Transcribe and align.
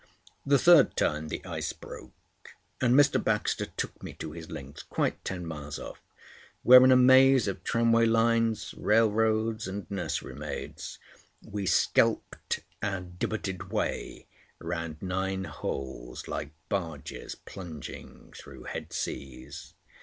The 0.47 0.57
third 0.57 0.95
time 0.97 1.27
the 1.27 1.45
ice 1.45 1.73
broke, 1.73 2.55
and 2.81 2.95
Mr. 2.95 3.23
Baxter 3.23 3.67
took 3.67 4.01
me 4.01 4.13
to 4.13 4.31
his 4.31 4.49
links, 4.49 4.81
quite 4.81 5.23
ten 5.23 5.45
miles 5.45 5.77
off, 5.77 5.99
where 6.63 6.83
in 6.83 6.91
a 6.91 6.95
maze 6.97 7.47
of 7.47 7.63
tramway 7.63 8.07
lines, 8.07 8.73
railroads, 8.79 9.67
and 9.67 9.85
nursery 9.91 10.33
maids, 10.33 10.97
we 11.43 11.67
skelped 11.67 12.61
our 12.81 13.01
divotted 13.01 13.71
way 13.71 14.25
round 14.57 14.99
nine 15.03 15.43
holes 15.43 16.27
like 16.27 16.49
barges 16.67 17.35
plunging 17.35 18.33
through 18.35 18.63
head 18.63 18.91
seas. 18.93 19.75